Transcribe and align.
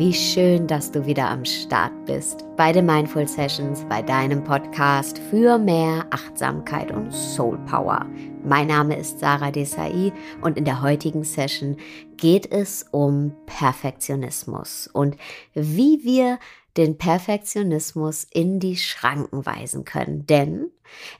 Wie 0.00 0.14
schön, 0.14 0.66
dass 0.66 0.90
du 0.90 1.04
wieder 1.04 1.28
am 1.28 1.44
Start 1.44 1.92
bist 2.06 2.46
bei 2.56 2.72
den 2.72 2.86
Mindful 2.86 3.28
Sessions, 3.28 3.84
bei 3.86 4.00
deinem 4.00 4.42
Podcast 4.42 5.18
für 5.28 5.58
mehr 5.58 6.06
Achtsamkeit 6.08 6.90
und 6.90 7.12
Soul 7.12 7.58
Power. 7.66 8.06
Mein 8.42 8.68
Name 8.68 8.96
ist 8.96 9.18
Sarah 9.20 9.50
Desai 9.50 10.10
und 10.40 10.56
in 10.56 10.64
der 10.64 10.80
heutigen 10.80 11.22
Session 11.22 11.76
geht 12.16 12.50
es 12.50 12.86
um 12.92 13.36
Perfektionismus 13.44 14.88
und 14.90 15.18
wie 15.52 16.02
wir 16.02 16.38
den 16.78 16.96
Perfektionismus 16.96 18.24
in 18.24 18.58
die 18.58 18.78
Schranken 18.78 19.44
weisen 19.44 19.84
können, 19.84 20.24
denn 20.24 20.70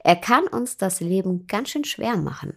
er 0.02 0.16
kann 0.16 0.47
uns 0.47 0.78
das 0.78 1.00
Leben 1.00 1.47
ganz 1.47 1.69
schön 1.69 1.84
schwer 1.84 2.16
machen. 2.16 2.55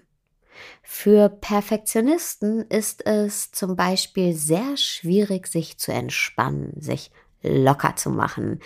Für 0.82 1.30
Perfektionisten 1.30 2.62
ist 2.70 3.06
es 3.06 3.52
zum 3.52 3.76
Beispiel 3.76 4.34
sehr 4.34 4.78
schwierig, 4.78 5.48
sich 5.48 5.78
zu 5.78 5.92
entspannen, 5.92 6.74
sich 6.80 7.12
locker 7.42 7.96
zu 7.96 8.10
machen. 8.10 8.60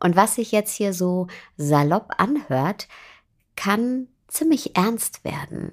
Und 0.00 0.16
was 0.16 0.36
sich 0.36 0.52
jetzt 0.52 0.74
hier 0.74 0.94
so 0.94 1.26
salopp 1.56 2.12
anhört, 2.18 2.88
kann 3.56 4.08
ziemlich 4.28 4.76
ernst 4.76 5.24
werden. 5.24 5.72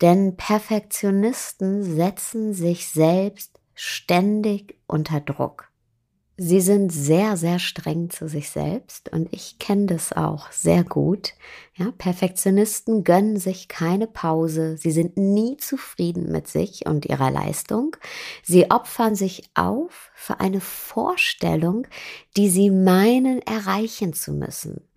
Denn 0.00 0.36
Perfektionisten 0.36 1.82
setzen 1.82 2.52
sich 2.52 2.88
selbst 2.88 3.60
ständig 3.74 4.76
unter 4.86 5.20
Druck. 5.20 5.69
Sie 6.42 6.62
sind 6.62 6.90
sehr, 6.90 7.36
sehr 7.36 7.58
streng 7.58 8.08
zu 8.08 8.26
sich 8.26 8.48
selbst 8.48 9.12
und 9.12 9.28
ich 9.30 9.58
kenne 9.58 9.84
das 9.84 10.14
auch 10.14 10.50
sehr 10.50 10.84
gut. 10.84 11.34
Ja, 11.74 11.90
Perfektionisten 11.98 13.04
gönnen 13.04 13.36
sich 13.36 13.68
keine 13.68 14.06
Pause. 14.06 14.78
Sie 14.78 14.90
sind 14.90 15.18
nie 15.18 15.58
zufrieden 15.58 16.32
mit 16.32 16.48
sich 16.48 16.86
und 16.86 17.04
ihrer 17.04 17.30
Leistung. 17.30 17.94
Sie 18.42 18.70
opfern 18.70 19.16
sich 19.16 19.50
auf 19.52 20.12
für 20.14 20.40
eine 20.40 20.62
Vorstellung, 20.62 21.86
die 22.38 22.48
sie 22.48 22.70
meinen 22.70 23.42
erreichen 23.42 24.14
zu 24.14 24.32
müssen. 24.32 24.88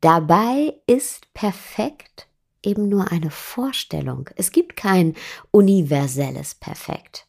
Dabei 0.00 0.74
ist 0.88 1.32
perfekt 1.32 2.26
eben 2.64 2.88
nur 2.88 3.12
eine 3.12 3.30
Vorstellung. 3.30 4.28
Es 4.34 4.50
gibt 4.50 4.74
kein 4.74 5.14
universelles 5.52 6.56
Perfekt. 6.56 7.27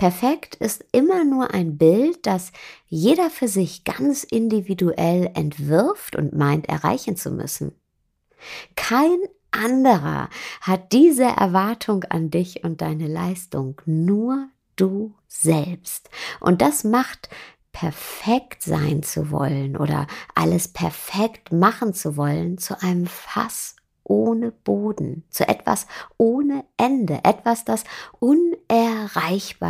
Perfekt 0.00 0.54
ist 0.54 0.82
immer 0.92 1.26
nur 1.26 1.52
ein 1.52 1.76
Bild, 1.76 2.24
das 2.24 2.52
jeder 2.86 3.28
für 3.28 3.48
sich 3.48 3.84
ganz 3.84 4.24
individuell 4.24 5.30
entwirft 5.34 6.16
und 6.16 6.32
meint 6.32 6.70
erreichen 6.70 7.16
zu 7.16 7.30
müssen. 7.30 7.72
Kein 8.76 9.18
anderer 9.50 10.30
hat 10.62 10.92
diese 10.92 11.24
Erwartung 11.24 12.04
an 12.04 12.30
dich 12.30 12.64
und 12.64 12.80
deine 12.80 13.08
Leistung, 13.08 13.82
nur 13.84 14.48
du 14.74 15.12
selbst. 15.28 16.08
Und 16.40 16.62
das 16.62 16.82
macht 16.82 17.28
perfekt 17.70 18.62
sein 18.62 19.02
zu 19.02 19.30
wollen 19.30 19.76
oder 19.76 20.06
alles 20.34 20.68
perfekt 20.68 21.52
machen 21.52 21.92
zu 21.92 22.16
wollen 22.16 22.56
zu 22.56 22.80
einem 22.80 23.04
Fass 23.06 23.76
ohne 24.02 24.50
Boden, 24.50 25.24
zu 25.28 25.46
etwas 25.46 25.86
ohne 26.16 26.64
Ende, 26.78 27.20
etwas, 27.22 27.66
das 27.66 27.84
unerreichbar 28.18 28.89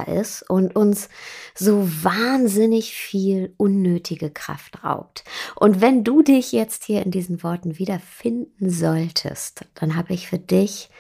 ist 0.07 0.43
und 0.49 0.75
uns 0.77 1.09
so 1.55 1.87
wahnsinnig 2.03 2.95
viel 2.95 3.55
unnötige 3.57 4.31
Kraft 4.31 4.85
raubt. 4.85 5.25
Und 5.57 5.81
wenn 5.81 6.05
du 6.05 6.23
dich 6.23 6.53
jetzt 6.53 6.85
hier 6.85 7.03
in 7.03 7.11
diesen 7.11 7.43
Worten 7.43 7.79
wiederfinden 7.79 8.71
solltest, 8.71 9.67
dann 9.75 9.97
habe 9.97 10.15
ich 10.15 10.29
für 10.29 10.39
dich 10.39 10.91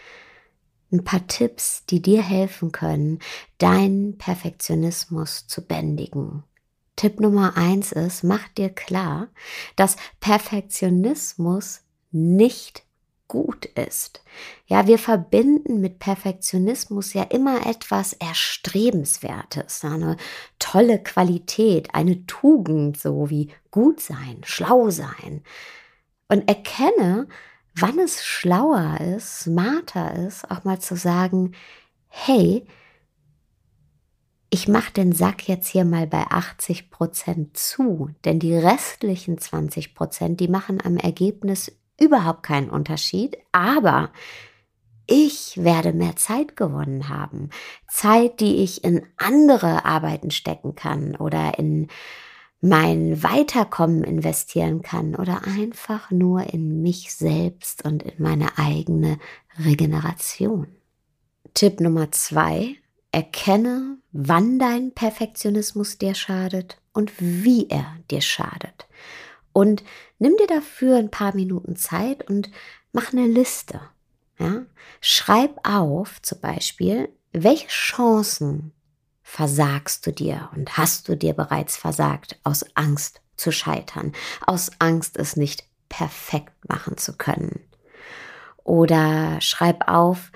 ein 0.92 1.04
paar 1.04 1.26
Tipps, 1.26 1.86
die 1.86 2.02
dir 2.02 2.22
helfen 2.22 2.72
können, 2.72 3.20
deinen 3.58 4.18
Perfektionismus 4.18 5.46
zu 5.46 5.66
bändigen. 5.66 6.42
Tipp 6.96 7.20
Nummer 7.20 7.56
eins 7.56 7.92
ist, 7.92 8.24
mach 8.24 8.48
dir 8.48 8.68
klar, 8.70 9.28
dass 9.76 9.96
Perfektionismus 10.20 11.82
nicht 12.10 12.84
gut 13.30 13.64
ist. 13.64 14.24
Ja, 14.66 14.88
wir 14.88 14.98
verbinden 14.98 15.80
mit 15.80 16.00
Perfektionismus 16.00 17.14
ja 17.14 17.22
immer 17.22 17.64
etwas 17.64 18.12
Erstrebenswertes, 18.12 19.84
eine 19.84 20.16
tolle 20.58 21.00
Qualität, 21.00 21.94
eine 21.94 22.26
Tugend, 22.26 23.00
so 23.00 23.30
wie 23.30 23.52
gut 23.70 24.00
sein, 24.00 24.40
schlau 24.42 24.90
sein. 24.90 25.44
Und 26.28 26.48
erkenne, 26.48 27.28
wann 27.76 28.00
es 28.00 28.24
schlauer 28.24 28.98
ist, 29.00 29.42
smarter 29.42 30.26
ist, 30.26 30.50
auch 30.50 30.64
mal 30.64 30.80
zu 30.80 30.96
sagen, 30.96 31.52
hey, 32.08 32.66
ich 34.50 34.66
mache 34.66 34.92
den 34.92 35.12
Sack 35.12 35.48
jetzt 35.48 35.68
hier 35.68 35.84
mal 35.84 36.08
bei 36.08 36.24
80 36.24 36.90
Prozent 36.90 37.56
zu, 37.56 38.10
denn 38.24 38.40
die 38.40 38.56
restlichen 38.56 39.38
20 39.38 39.94
Prozent, 39.94 40.40
die 40.40 40.48
machen 40.48 40.80
am 40.84 40.96
Ergebnis 40.96 41.76
überhaupt 42.00 42.42
keinen 42.42 42.70
Unterschied, 42.70 43.36
aber 43.52 44.10
ich 45.06 45.62
werde 45.62 45.92
mehr 45.92 46.16
Zeit 46.16 46.56
gewonnen 46.56 47.08
haben. 47.08 47.50
Zeit, 47.88 48.40
die 48.40 48.62
ich 48.62 48.84
in 48.84 49.04
andere 49.16 49.84
Arbeiten 49.84 50.30
stecken 50.30 50.76
kann 50.76 51.16
oder 51.16 51.58
in 51.58 51.88
mein 52.60 53.22
Weiterkommen 53.22 54.04
investieren 54.04 54.82
kann 54.82 55.16
oder 55.16 55.42
einfach 55.46 56.10
nur 56.10 56.52
in 56.52 56.82
mich 56.82 57.14
selbst 57.14 57.84
und 57.84 58.02
in 58.02 58.22
meine 58.22 58.58
eigene 58.58 59.18
Regeneration. 59.58 60.68
Tipp 61.54 61.80
Nummer 61.80 62.12
zwei, 62.12 62.76
erkenne, 63.12 63.98
wann 64.12 64.58
dein 64.58 64.92
Perfektionismus 64.92 65.98
dir 65.98 66.14
schadet 66.14 66.80
und 66.92 67.12
wie 67.18 67.68
er 67.68 67.96
dir 68.10 68.20
schadet. 68.20 68.86
Und 69.52 69.82
nimm 70.18 70.36
dir 70.36 70.46
dafür 70.46 70.96
ein 70.96 71.10
paar 71.10 71.34
Minuten 71.34 71.76
Zeit 71.76 72.28
und 72.28 72.50
mach 72.92 73.12
eine 73.12 73.26
Liste. 73.26 73.80
Ja? 74.38 74.62
Schreib 75.00 75.58
auf, 75.66 76.20
zum 76.22 76.40
Beispiel, 76.40 77.08
welche 77.32 77.68
Chancen 77.68 78.72
versagst 79.22 80.06
du 80.06 80.12
dir 80.12 80.50
und 80.56 80.76
hast 80.76 81.08
du 81.08 81.16
dir 81.16 81.34
bereits 81.34 81.76
versagt 81.76 82.40
aus 82.42 82.64
Angst 82.74 83.20
zu 83.36 83.52
scheitern, 83.52 84.12
aus 84.46 84.70
Angst, 84.78 85.16
es 85.16 85.36
nicht 85.36 85.64
perfekt 85.88 86.68
machen 86.68 86.96
zu 86.96 87.16
können. 87.16 87.60
Oder 88.64 89.40
schreib 89.40 89.88
auf, 89.88 90.30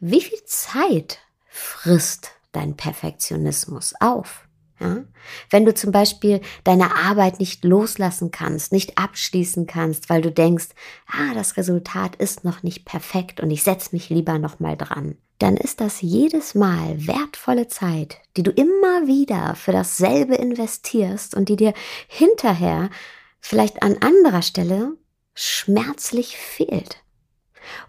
wie 0.00 0.20
viel 0.20 0.42
Zeit 0.44 1.18
frisst 1.46 2.32
dein 2.52 2.76
Perfektionismus 2.76 3.94
auf? 4.00 4.47
Ja? 4.80 5.04
Wenn 5.50 5.64
du 5.64 5.74
zum 5.74 5.92
Beispiel 5.92 6.40
deine 6.64 6.94
Arbeit 6.94 7.40
nicht 7.40 7.64
loslassen 7.64 8.30
kannst, 8.30 8.72
nicht 8.72 8.98
abschließen 8.98 9.66
kannst, 9.66 10.08
weil 10.08 10.22
du 10.22 10.30
denkst, 10.30 10.68
ah, 11.06 11.34
das 11.34 11.56
Resultat 11.56 12.16
ist 12.16 12.44
noch 12.44 12.62
nicht 12.62 12.84
perfekt 12.84 13.40
und 13.40 13.50
ich 13.50 13.62
setze 13.62 13.90
mich 13.92 14.08
lieber 14.10 14.38
noch 14.38 14.60
mal 14.60 14.76
dran, 14.76 15.16
dann 15.38 15.56
ist 15.56 15.80
das 15.80 16.00
jedes 16.00 16.54
Mal 16.54 17.06
wertvolle 17.06 17.68
Zeit, 17.68 18.18
die 18.36 18.42
du 18.42 18.50
immer 18.50 19.06
wieder 19.06 19.54
für 19.54 19.72
dasselbe 19.72 20.34
investierst 20.34 21.34
und 21.34 21.48
die 21.48 21.56
dir 21.56 21.74
hinterher 22.08 22.90
vielleicht 23.40 23.82
an 23.82 23.98
anderer 24.00 24.42
Stelle 24.42 24.96
schmerzlich 25.34 26.36
fehlt. 26.36 27.02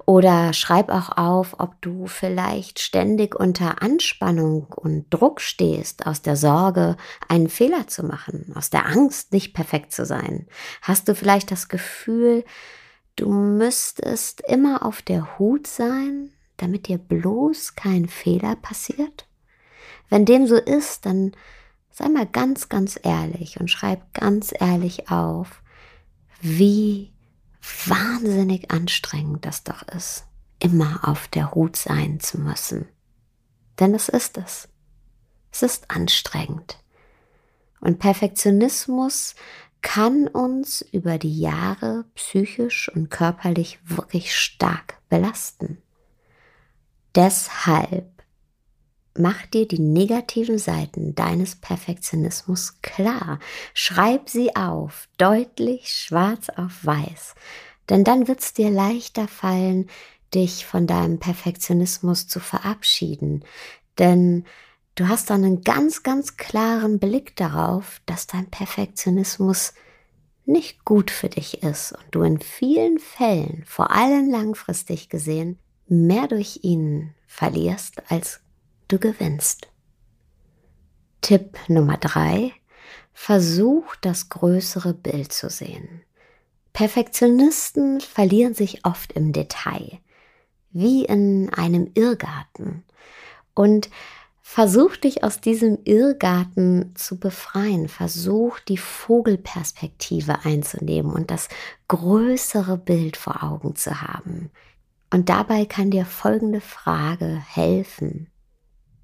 Oder 0.05 0.53
schreib 0.53 0.89
auch 0.89 1.17
auf, 1.17 1.59
ob 1.59 1.81
du 1.81 2.07
vielleicht 2.07 2.79
ständig 2.79 3.35
unter 3.35 3.81
Anspannung 3.81 4.65
und 4.65 5.05
Druck 5.09 5.41
stehst, 5.41 6.05
aus 6.07 6.21
der 6.21 6.35
Sorge, 6.35 6.97
einen 7.27 7.49
Fehler 7.49 7.87
zu 7.87 8.03
machen, 8.03 8.51
aus 8.55 8.69
der 8.69 8.85
Angst, 8.85 9.33
nicht 9.33 9.53
perfekt 9.53 9.91
zu 9.91 10.05
sein. 10.05 10.47
Hast 10.81 11.07
du 11.07 11.15
vielleicht 11.15 11.51
das 11.51 11.67
Gefühl, 11.67 12.43
du 13.15 13.29
müsstest 13.29 14.41
immer 14.41 14.85
auf 14.85 15.01
der 15.01 15.37
Hut 15.39 15.67
sein, 15.67 16.31
damit 16.57 16.87
dir 16.87 16.97
bloß 16.97 17.75
kein 17.75 18.07
Fehler 18.07 18.55
passiert? 18.55 19.27
Wenn 20.09 20.25
dem 20.25 20.47
so 20.47 20.55
ist, 20.55 21.05
dann 21.05 21.33
sei 21.91 22.09
mal 22.09 22.25
ganz, 22.25 22.69
ganz 22.69 22.99
ehrlich 23.01 23.59
und 23.59 23.69
schreib 23.69 24.13
ganz 24.13 24.53
ehrlich 24.57 25.09
auf, 25.11 25.61
wie 26.41 27.11
wahnsinnig 27.87 28.71
anstrengend 28.71 29.45
das 29.45 29.63
doch 29.63 29.83
ist, 29.83 30.25
immer 30.59 31.07
auf 31.07 31.27
der 31.27 31.51
Hut 31.53 31.75
sein 31.75 32.19
zu 32.19 32.39
müssen. 32.39 32.87
Denn 33.79 33.93
es 33.93 34.09
ist 34.09 34.37
es. 34.37 34.67
Es 35.51 35.63
ist 35.63 35.89
anstrengend. 35.89 36.77
Und 37.79 37.99
Perfektionismus 37.99 39.35
kann 39.81 40.27
uns 40.27 40.81
über 40.81 41.17
die 41.17 41.39
Jahre 41.39 42.05
psychisch 42.15 42.89
und 42.93 43.09
körperlich 43.09 43.79
wirklich 43.85 44.35
stark 44.35 44.99
belasten. 45.07 45.81
Deshalb 47.15 48.18
Mach 49.21 49.45
dir 49.47 49.67
die 49.67 49.81
negativen 49.81 50.57
Seiten 50.57 51.13
deines 51.13 51.57
Perfektionismus 51.57 52.81
klar. 52.81 53.39
Schreib 53.73 54.29
sie 54.29 54.55
auf, 54.55 55.09
deutlich 55.17 55.89
schwarz 55.93 56.47
auf 56.47 56.85
weiß. 56.85 57.35
Denn 57.89 58.05
dann 58.05 58.29
wird 58.29 58.39
es 58.39 58.53
dir 58.53 58.69
leichter 58.69 59.27
fallen, 59.27 59.89
dich 60.33 60.65
von 60.65 60.87
deinem 60.87 61.19
Perfektionismus 61.19 62.29
zu 62.29 62.39
verabschieden. 62.39 63.43
Denn 63.97 64.45
du 64.95 65.09
hast 65.09 65.29
dann 65.29 65.43
einen 65.43 65.63
ganz, 65.63 66.01
ganz 66.03 66.37
klaren 66.37 66.97
Blick 66.97 67.35
darauf, 67.35 67.99
dass 68.05 68.25
dein 68.25 68.49
Perfektionismus 68.49 69.73
nicht 70.45 70.85
gut 70.85 71.11
für 71.11 71.27
dich 71.27 71.61
ist 71.61 71.91
und 71.91 72.05
du 72.11 72.21
in 72.21 72.39
vielen 72.39 72.99
Fällen, 72.99 73.65
vor 73.67 73.91
allem 73.91 74.29
langfristig 74.29 75.09
gesehen, 75.09 75.59
mehr 75.89 76.27
durch 76.29 76.61
ihn 76.63 77.13
verlierst, 77.27 78.01
als 78.09 78.39
du 78.89 78.99
gewinnst. 78.99 79.67
Tipp 81.21 81.57
Nummer 81.67 81.97
drei. 81.97 82.51
Versuch 83.13 83.95
das 83.97 84.29
größere 84.29 84.93
Bild 84.93 85.33
zu 85.33 85.49
sehen. 85.49 86.01
Perfektionisten 86.73 87.99
verlieren 87.99 88.53
sich 88.53 88.85
oft 88.85 89.11
im 89.13 89.33
Detail, 89.33 89.99
wie 90.71 91.05
in 91.05 91.49
einem 91.53 91.91
Irrgarten. 91.93 92.83
Und 93.53 93.89
versuch 94.41 94.95
dich 94.95 95.23
aus 95.23 95.41
diesem 95.41 95.79
Irrgarten 95.83 96.95
zu 96.95 97.19
befreien. 97.19 97.89
Versuch 97.89 98.59
die 98.59 98.77
Vogelperspektive 98.77 100.45
einzunehmen 100.45 101.11
und 101.11 101.29
das 101.29 101.49
größere 101.89 102.77
Bild 102.77 103.17
vor 103.17 103.43
Augen 103.43 103.75
zu 103.75 104.01
haben. 104.01 104.49
Und 105.11 105.29
dabei 105.29 105.65
kann 105.65 105.91
dir 105.91 106.05
folgende 106.05 106.61
Frage 106.61 107.43
helfen. 107.47 108.27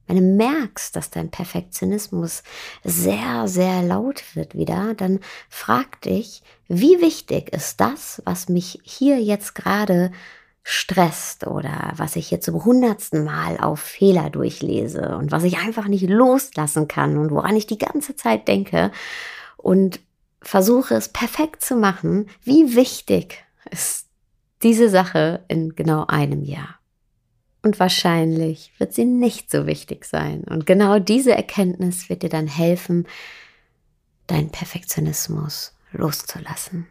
Wenn 0.07 0.17
du 0.17 0.21
merkst, 0.21 0.95
dass 0.95 1.09
dein 1.09 1.31
Perfektionismus 1.31 2.43
sehr, 2.83 3.47
sehr 3.47 3.81
laut 3.81 4.23
wird 4.35 4.55
wieder, 4.55 4.93
dann 4.93 5.19
frag 5.49 6.01
dich, 6.01 6.43
wie 6.67 7.01
wichtig 7.01 7.53
ist 7.53 7.79
das, 7.79 8.21
was 8.25 8.49
mich 8.49 8.79
hier 8.83 9.19
jetzt 9.21 9.55
gerade 9.55 10.11
stresst 10.67 11.45
oder 11.45 11.93
was 11.95 12.15
ich 12.15 12.31
jetzt 12.31 12.45
zum 12.45 12.65
hundertsten 12.65 13.23
Mal 13.23 13.59
auf 13.59 13.79
Fehler 13.79 14.31
durchlese 14.31 15.15
und 15.15 15.31
was 15.31 15.43
ich 15.43 15.59
einfach 15.59 15.87
nicht 15.87 16.09
loslassen 16.09 16.87
kann 16.87 17.17
und 17.17 17.29
woran 17.29 17.55
ich 17.55 17.67
die 17.67 17.77
ganze 17.77 18.15
Zeit 18.15 18.47
denke 18.47 18.91
und 19.57 19.99
versuche 20.41 20.95
es 20.95 21.09
perfekt 21.09 21.63
zu 21.63 21.75
machen, 21.75 22.29
wie 22.43 22.75
wichtig 22.75 23.45
ist 23.69 24.07
diese 24.63 24.89
Sache 24.89 25.43
in 25.47 25.75
genau 25.75 26.05
einem 26.07 26.43
Jahr. 26.43 26.74
Und 27.65 27.79
wahrscheinlich 27.79 28.71
wird 28.77 28.93
sie 28.93 29.05
nicht 29.05 29.49
so 29.49 29.65
wichtig 29.65 30.05
sein. 30.05 30.43
Und 30.43 30.67
genau 30.67 30.99
diese 30.99 31.35
Erkenntnis 31.35 32.09
wird 32.09 32.21
dir 32.21 32.29
dann 32.29 32.45
helfen, 32.45 33.07
deinen 34.27 34.51
Perfektionismus 34.51 35.75
loszulassen. 35.91 36.85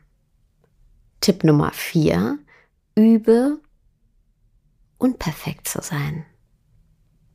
Tipp 1.20 1.44
Nummer 1.44 1.70
vier, 1.70 2.40
übe 2.96 3.60
unperfekt 4.98 5.68
zu 5.68 5.80
sein. 5.80 6.26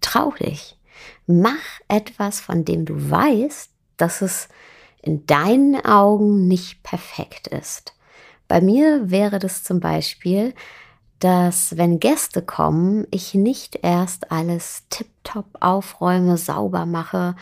Trau 0.01 0.31
dich. 0.31 0.77
Mach 1.25 1.80
etwas, 1.88 2.42
von 2.42 2.65
dem 2.65 2.83
du 2.83 3.09
weißt, 3.09 3.71
dass 3.95 4.21
es 4.21 4.50
in 5.01 5.25
deinen 5.27 5.77
Augen 5.85 6.50
nicht 6.50 6.83
perfekt 6.83 7.47
ist. 7.47 7.94
Bei 8.50 8.59
mir 8.59 9.09
wäre 9.09 9.39
das 9.39 9.63
zum 9.63 9.80
Beispiel, 9.80 10.53
dass 11.19 11.77
wenn 11.77 12.00
Gäste 12.00 12.42
kommen, 12.42 13.06
ich 13.12 13.33
nicht 13.33 13.80
erst 13.83 14.31
alles 14.31 14.83
tiptop 14.89 15.45
aufräume, 15.60 16.38
sauber 16.38 16.86
mache, 16.86 17.36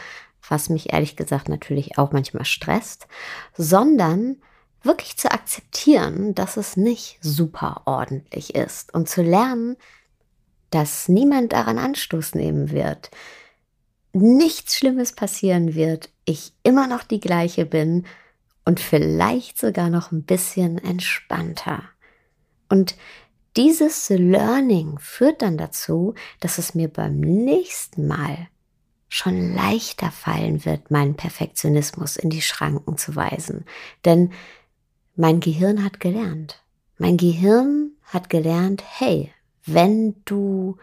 was 0.50 0.70
mich 0.70 0.94
ehrlich 0.94 1.16
gesagt 1.16 1.50
natürlich 1.50 1.98
auch 1.98 2.12
manchmal 2.12 2.46
stresst, 2.46 3.08
sondern 3.56 4.38
wirklich 4.82 5.18
zu 5.18 5.32
akzeptieren, 5.32 6.34
dass 6.34 6.58
es 6.58 6.78
nicht 6.78 7.18
super 7.22 7.82
ordentlich 7.86 8.56
ist 8.56 8.94
und 8.94 9.10
zu 9.10 9.22
lernen, 9.22 9.76
dass 10.70 11.08
niemand 11.08 11.54
daran 11.54 11.78
Anstoß 11.78 12.36
nehmen 12.36 12.72
wird, 12.72 13.12
nichts 14.14 14.76
Schlimmes 14.76 15.14
passieren 15.14 15.76
wird, 15.76 16.10
ich 16.26 16.54
immer 16.64 16.88
noch 16.88 17.04
die 17.04 17.20
gleiche 17.20 17.66
bin 17.66 18.06
und 18.66 18.80
vielleicht 18.80 19.58
sogar 19.58 19.90
noch 19.90 20.12
ein 20.12 20.24
bisschen 20.24 20.78
entspannter. 20.78 21.84
Und 22.70 22.96
dieses 23.58 24.10
Learning 24.10 25.00
führt 25.00 25.42
dann 25.42 25.58
dazu, 25.58 26.14
dass 26.40 26.60
es 26.60 26.76
mir 26.76 26.88
beim 26.88 27.20
nächsten 27.20 28.08
Mal 28.08 28.48
schon 29.10 29.56
leichter 29.56 30.12
fallen 30.12 30.64
wird, 30.64 30.92
meinen 30.92 31.16
Perfektionismus 31.16 32.18
in 32.18 32.30
die 32.30 32.42
Schranken 32.42 32.98
zu 32.98 33.16
weisen. 33.16 33.66
Denn 34.06 34.32
mein 35.16 35.40
Gehirn 35.40 35.84
hat 35.84 36.00
gelernt. 36.00 36.62
Mein 36.98 37.18
Gehirn 37.18 37.92
hat 38.04 38.30
gelernt, 38.30 38.84
hey, 38.86 39.34
wenn 39.66 40.16
du 40.26 40.78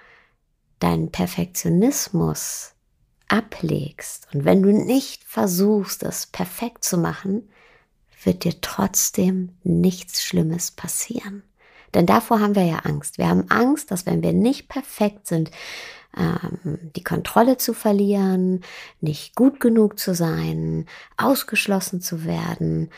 deinen 0.80 1.12
Perfektionismus 1.12 2.72
ablegst 3.28 4.28
und 4.34 4.44
wenn 4.44 4.62
du 4.62 4.72
nicht 4.72 5.22
versuchst, 5.24 6.02
es 6.02 6.26
perfekt 6.26 6.84
zu 6.84 6.98
machen, 6.98 7.48
wird 8.24 8.44
dir 8.44 8.60
trotzdem 8.60 9.56
nichts 9.62 10.24
Schlimmes 10.24 10.70
passieren. 10.70 11.42
Denn 11.94 12.06
davor 12.06 12.40
haben 12.40 12.54
wir 12.54 12.64
ja 12.64 12.78
Angst. 12.78 13.18
Wir 13.18 13.28
haben 13.28 13.50
Angst, 13.50 13.90
dass 13.90 14.06
wenn 14.06 14.22
wir 14.22 14.32
nicht 14.32 14.68
perfekt 14.68 15.26
sind, 15.26 15.50
ähm, 16.16 16.78
die 16.94 17.04
Kontrolle 17.04 17.56
zu 17.56 17.72
verlieren, 17.72 18.62
nicht 19.00 19.34
gut 19.34 19.60
genug 19.60 19.98
zu 19.98 20.14
sein, 20.14 20.86
ausgeschlossen 21.16 22.00
zu 22.00 22.24
werden. 22.24 22.90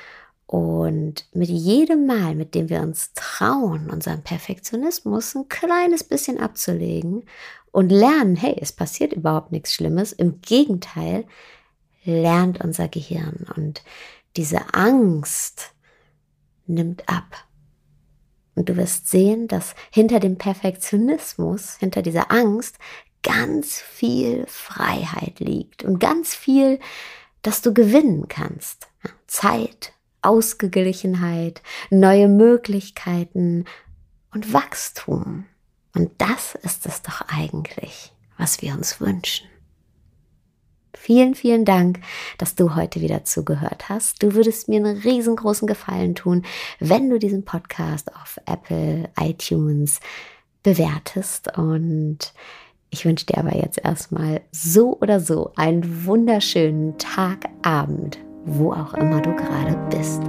Und 0.46 1.26
mit 1.32 1.48
jedem 1.48 2.06
Mal, 2.06 2.34
mit 2.34 2.54
dem 2.54 2.68
wir 2.68 2.80
uns 2.80 3.12
trauen, 3.14 3.90
unseren 3.90 4.22
Perfektionismus 4.22 5.34
ein 5.34 5.48
kleines 5.48 6.04
bisschen 6.04 6.38
abzulegen 6.38 7.24
und 7.72 7.90
lernen, 7.90 8.36
hey, 8.36 8.56
es 8.60 8.72
passiert 8.72 9.12
überhaupt 9.12 9.50
nichts 9.50 9.74
Schlimmes, 9.74 10.12
im 10.12 10.40
Gegenteil, 10.40 11.26
lernt 12.04 12.62
unser 12.62 12.88
Gehirn. 12.88 13.46
Und 13.56 13.82
diese 14.36 14.72
Angst 14.72 15.72
nimmt 16.66 17.08
ab. 17.08 17.45
Und 18.56 18.68
du 18.68 18.76
wirst 18.76 19.08
sehen, 19.08 19.46
dass 19.46 19.76
hinter 19.92 20.18
dem 20.18 20.38
Perfektionismus, 20.38 21.76
hinter 21.76 22.02
dieser 22.02 22.32
Angst, 22.32 22.78
ganz 23.22 23.80
viel 23.80 24.44
Freiheit 24.48 25.38
liegt 25.40 25.84
und 25.84 26.00
ganz 26.00 26.34
viel, 26.34 26.80
dass 27.42 27.62
du 27.62 27.72
gewinnen 27.72 28.28
kannst. 28.28 28.88
Zeit, 29.26 29.92
Ausgeglichenheit, 30.22 31.62
neue 31.90 32.28
Möglichkeiten 32.28 33.66
und 34.32 34.52
Wachstum. 34.52 35.46
Und 35.94 36.10
das 36.18 36.54
ist 36.56 36.86
es 36.86 37.02
doch 37.02 37.22
eigentlich, 37.28 38.12
was 38.36 38.62
wir 38.62 38.74
uns 38.74 39.00
wünschen. 39.00 39.48
Vielen, 40.96 41.34
vielen 41.34 41.64
Dank, 41.64 42.00
dass 42.38 42.54
du 42.54 42.74
heute 42.74 43.00
wieder 43.00 43.24
zugehört 43.24 43.88
hast. 43.88 44.22
Du 44.22 44.34
würdest 44.34 44.68
mir 44.68 44.78
einen 44.78 44.96
riesengroßen 44.96 45.68
Gefallen 45.68 46.14
tun, 46.14 46.44
wenn 46.80 47.10
du 47.10 47.18
diesen 47.18 47.44
Podcast 47.44 48.12
auf 48.16 48.40
Apple, 48.46 49.08
iTunes 49.20 50.00
bewertest. 50.62 51.56
Und 51.56 52.32
ich 52.90 53.04
wünsche 53.04 53.26
dir 53.26 53.38
aber 53.38 53.54
jetzt 53.54 53.78
erstmal 53.84 54.40
so 54.50 54.98
oder 55.00 55.20
so 55.20 55.52
einen 55.54 56.06
wunderschönen 56.06 56.96
Tag, 56.98 57.44
Abend, 57.62 58.18
wo 58.44 58.72
auch 58.72 58.94
immer 58.94 59.20
du 59.20 59.36
gerade 59.36 59.76
bist. 59.90 60.22